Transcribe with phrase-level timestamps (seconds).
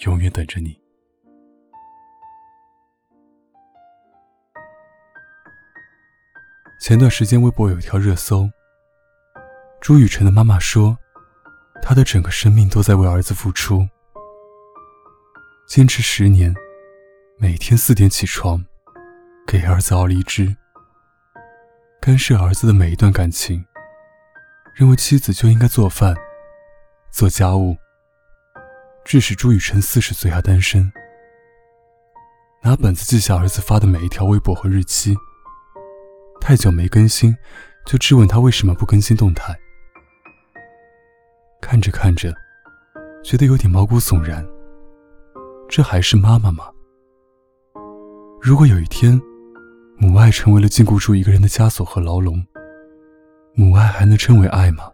[0.00, 0.78] 永远等着你。
[6.80, 8.48] 前段时间微博有一条热搜，
[9.80, 10.96] 朱雨辰的妈妈说，
[11.82, 13.86] 她的整个生命都在为儿子付出，
[15.68, 16.54] 坚持十年，
[17.36, 18.64] 每天四点起床，
[19.46, 20.56] 给儿子熬梨汁，
[22.00, 23.62] 干涉儿子的每一段感情，
[24.74, 26.16] 认为妻子就应该做饭、
[27.12, 27.76] 做家务。
[29.10, 30.88] 致使朱雨辰四十岁还单身，
[32.62, 35.16] 拿本子记下儿子发的每一条微博和日期。
[36.40, 37.36] 太久没更新，
[37.84, 39.52] 就质问他为什么不更新动态。
[41.60, 42.32] 看着看着，
[43.24, 44.46] 觉得有点毛骨悚然。
[45.68, 46.70] 这还是妈妈吗？
[48.40, 49.20] 如果有一天，
[49.98, 52.46] 母爱成为了禁锢住一个人的枷锁和牢笼，
[53.54, 54.84] 母爱还能称为爱吗？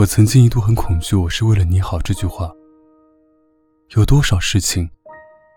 [0.00, 2.50] 我曾经一度很恐惧，我是为了你好这句话。
[3.90, 4.90] 有多少事情，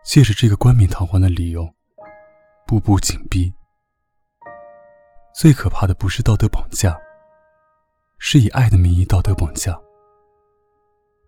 [0.04, 1.74] 借着这个冠冕堂皇的理由，
[2.68, 3.54] 步步紧逼。
[5.34, 7.00] 最可怕的不是道德绑架，
[8.18, 9.80] 是以爱的名义道德绑架。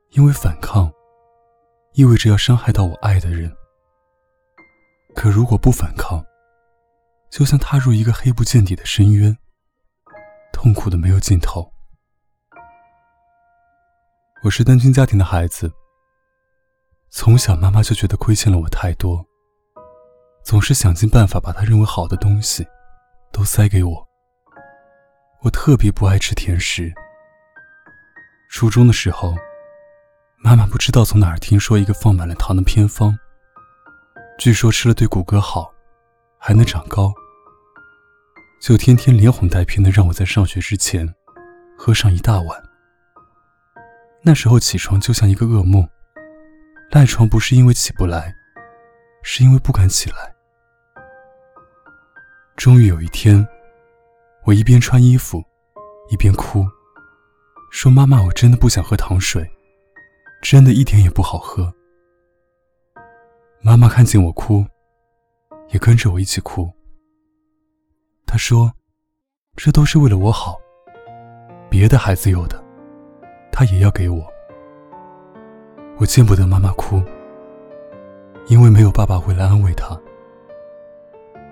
[0.10, 0.92] 因为反抗，
[1.94, 3.50] 意味着要伤害到我爱的人。
[5.16, 6.22] 可如果不反抗，
[7.30, 9.38] 就像踏入一个黑不见底的深渊，
[10.52, 11.72] 痛苦的没有尽头。
[14.46, 15.74] 我是单亲家庭的孩子，
[17.10, 19.26] 从小妈妈就觉得亏欠了我太多，
[20.44, 22.64] 总是想尽办法把她认为好的东西
[23.34, 24.08] 都塞给我。
[25.42, 26.94] 我特别不爱吃甜食。
[28.52, 29.36] 初中的时候，
[30.38, 33.18] 妈妈不知道从哪儿听说一个放满了糖的偏方，
[34.38, 35.74] 据说吃了对骨骼好，
[36.38, 37.12] 还能长高，
[38.62, 41.16] 就天天连哄带骗的让我在上学之前
[41.76, 42.65] 喝上一大碗。
[44.28, 45.88] 那时候起床就像一个噩梦，
[46.90, 48.34] 赖床不是因为起不来，
[49.22, 50.36] 是因为不敢起来。
[52.56, 53.48] 终于有一天，
[54.44, 55.44] 我一边穿衣服，
[56.10, 56.66] 一边哭，
[57.70, 59.48] 说：“妈妈，我真的不想喝糖水，
[60.42, 61.72] 真的一点也不好喝。”
[63.62, 64.66] 妈妈看见我哭，
[65.70, 66.68] 也跟着我一起哭。
[68.26, 68.74] 她说
[69.56, 70.58] ：“这都是为了我好，
[71.70, 72.60] 别的孩子有的。”
[73.58, 74.22] 他也要给我，
[75.98, 77.02] 我见不得妈妈哭，
[78.48, 79.98] 因为没有爸爸回来安慰她，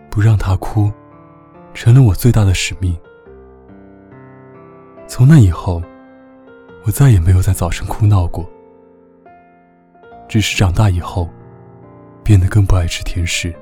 [0.09, 0.91] 不让她哭，
[1.73, 2.93] 成了我最大的使命。
[5.07, 5.81] 从那以后，
[6.85, 8.45] 我再也没有在早晨哭闹过，
[10.27, 11.29] 只是长大以后，
[12.21, 13.55] 变得更不爱吃甜食，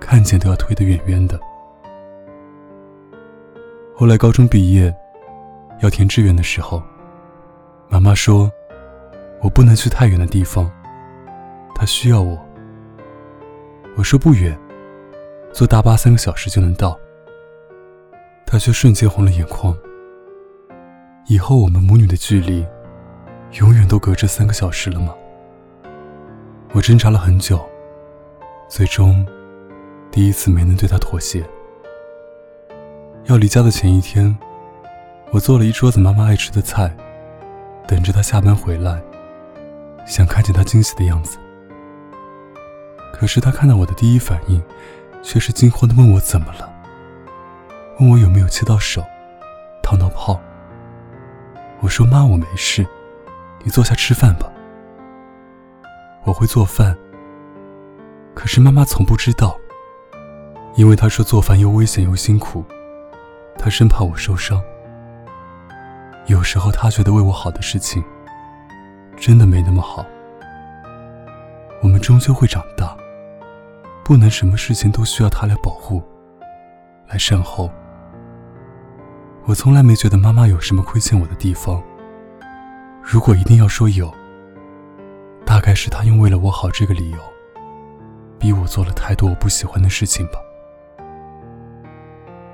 [0.00, 1.38] 看见都要推得远远的。
[3.94, 4.92] 后来高中毕业。
[5.80, 6.82] 要填志愿的时候，
[7.88, 8.50] 妈妈说
[9.40, 10.70] ：“我不能去太远的地方，
[11.74, 12.38] 她需要我。”
[13.96, 14.58] 我说：“不远，
[15.52, 16.98] 坐大巴三个小时就能到。”
[18.46, 19.74] 她却瞬间红了眼眶。
[21.26, 22.66] 以后我们母女的距离，
[23.60, 25.14] 永远都隔着三个小时了吗？
[26.72, 27.58] 我挣扎了很久，
[28.68, 29.26] 最终，
[30.10, 31.42] 第一次没能对她妥协。
[33.24, 34.36] 要离家的前一天。
[35.32, 36.92] 我做了一桌子妈妈爱吃的菜，
[37.86, 39.00] 等着她下班回来，
[40.04, 41.38] 想看见她惊喜的样子。
[43.12, 44.60] 可是她看到我的第一反应，
[45.22, 46.68] 却是惊慌的问我怎么了，
[48.00, 49.04] 问我有没有切到手，
[49.84, 50.40] 烫到泡。
[51.80, 52.84] 我说妈，我没事，
[53.62, 54.50] 你坐下吃饭吧。
[56.24, 56.98] 我会做饭，
[58.34, 59.56] 可是妈妈从不知道，
[60.74, 62.64] 因为她说做饭又危险又辛苦，
[63.56, 64.60] 她生怕我受伤。
[66.30, 68.04] 有时候，他觉得为我好的事情，
[69.16, 70.06] 真的没那么好。
[71.82, 72.96] 我们终究会长大，
[74.04, 76.00] 不能什么事情都需要他来保护，
[77.08, 77.68] 来善后。
[79.46, 81.82] 我从来没觉得妈妈有什么亏欠我的地方。
[83.02, 84.08] 如果一定要说有，
[85.44, 87.18] 大概是她用为了我好这个理由，
[88.38, 90.34] 逼我做了太多我不喜欢的事情吧。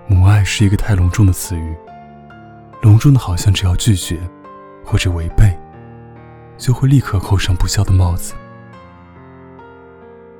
[0.07, 1.77] 母爱是一个太隆重的词语。
[2.87, 4.17] 隆重的，好像只要拒绝
[4.85, 5.53] 或者违背，
[6.57, 8.33] 就会立刻扣上不孝的帽子。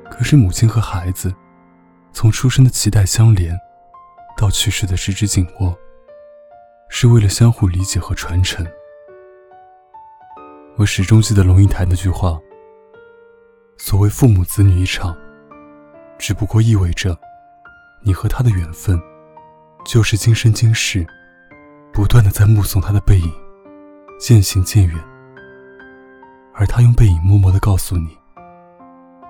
[0.09, 1.35] 可是母亲和孩子，
[2.13, 3.53] 从出生的脐带相连，
[4.37, 5.77] 到去世的十指紧握，
[6.87, 8.65] 是为了相互理解和传承。
[10.77, 12.39] 我始终记得龙应台那句话
[13.77, 15.13] ：“所谓父母子女一场，
[16.17, 17.19] 只不过意味着，
[18.03, 18.97] 你和他的缘分，
[19.85, 21.05] 就是今生今世，
[21.97, 23.33] 不断的在目送他的背影，
[24.19, 24.95] 渐行渐远。
[26.53, 28.15] 而他用背影默默的告诉你，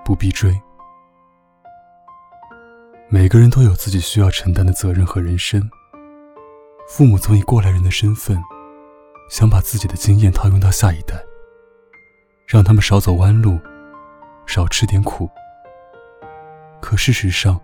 [0.04, 0.54] 不必追。”
[3.08, 5.66] 每个人都有自己需要承担的责任和人生。
[6.86, 8.38] 父母总以过来人的身份，
[9.30, 11.16] 想把自己的经验套用到下一代，
[12.46, 13.58] 让他们少走弯路，
[14.44, 15.26] 少吃点苦。
[16.82, 17.58] 可事实上，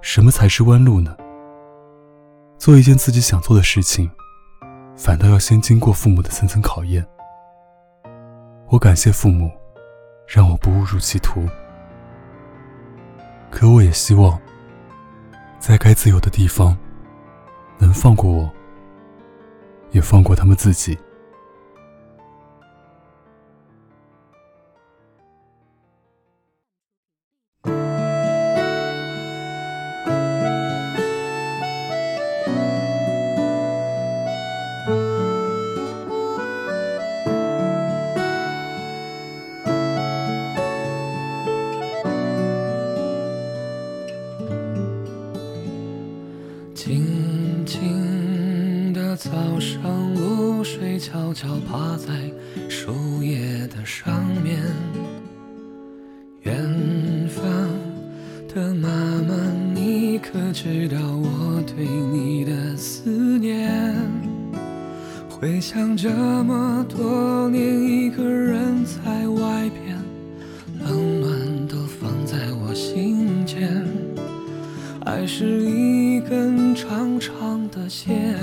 [0.00, 1.16] 什么才是弯路呢？
[2.62, 4.08] 做一件自己想做的事情，
[4.96, 7.04] 反倒要先经过父母的层层考验。
[8.68, 9.50] 我感谢父母，
[10.28, 11.44] 让我不误入歧途。
[13.50, 14.40] 可我也希望。
[15.58, 16.78] 在该自由的地方，
[17.78, 18.48] 能放过我，
[19.90, 20.96] 也放过他们自己。
[51.32, 52.12] 悄悄趴在
[52.68, 54.60] 树叶的上面。
[56.42, 56.54] 远
[57.26, 57.42] 方
[58.54, 58.88] 的妈
[59.26, 59.34] 妈，
[59.74, 63.94] 你可知道我对你的思念？
[65.30, 69.96] 回想这么多年，一个人在外边，
[70.84, 73.86] 冷暖都放在我心间。
[75.06, 78.38] 爱是一根长长的线，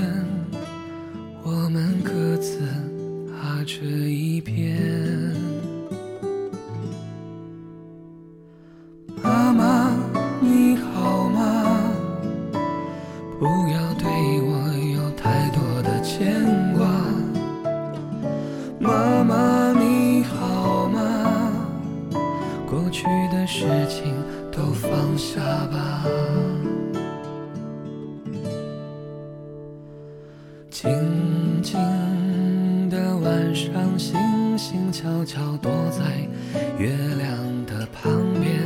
[1.70, 2.58] 们各自
[3.32, 5.49] 啊，这一边。
[37.20, 37.36] 亮
[37.66, 38.64] 的旁边。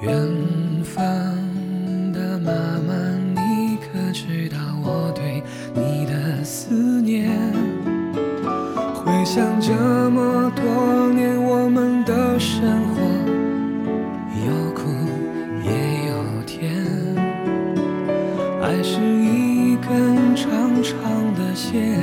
[0.00, 0.12] 远
[0.82, 1.00] 方
[2.12, 2.50] 的妈
[2.86, 2.92] 妈，
[3.34, 5.40] 你可知道我对
[5.74, 7.30] 你的思念？
[8.94, 9.72] 回想这
[10.10, 13.00] 么多年，我们的生活
[14.44, 14.90] 有苦
[15.62, 15.70] 也
[16.08, 16.60] 有甜，
[18.60, 19.52] 爱是一。
[19.82, 20.48] 根长
[20.80, 22.00] 长的线，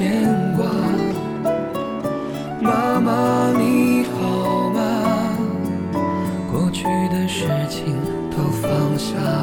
[0.00, 0.64] 牵挂。
[2.58, 5.36] 妈妈，你好吗？
[6.50, 7.94] 过去的事情
[8.30, 9.39] 都放下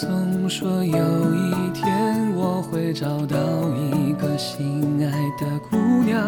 [0.00, 3.36] 总说有一天我会找到
[3.74, 6.22] 一个心爱的姑娘，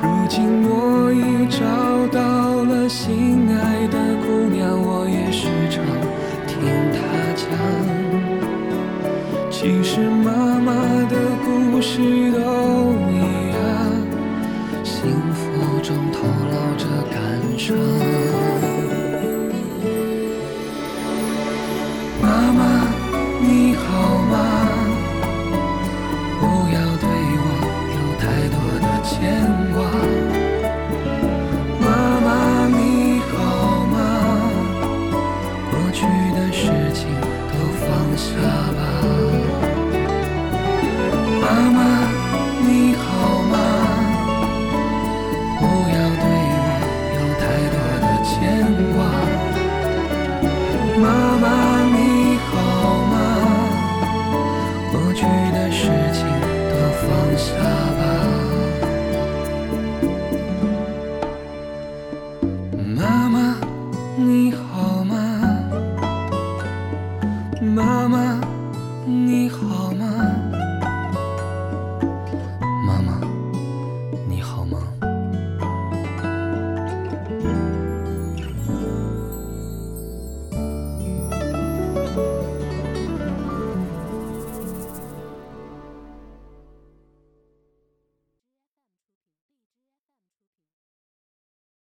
[0.00, 1.60] 如今我已找
[2.08, 5.84] 到了心爱的姑娘，我也时常
[6.46, 6.56] 听
[6.96, 6.98] 她
[7.36, 7.44] 讲。
[9.50, 10.72] 其实妈妈
[11.10, 12.00] 的故事
[12.32, 13.20] 都一
[13.52, 13.60] 样，
[14.82, 15.44] 幸福
[15.82, 18.67] 中透露着感伤。